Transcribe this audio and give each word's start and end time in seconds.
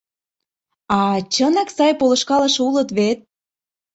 А 0.99 0.99
чынак 1.33 1.69
сай 1.75 1.91
полышкалыше 1.99 2.61
улыт 2.69 2.89
вет? 2.97 3.19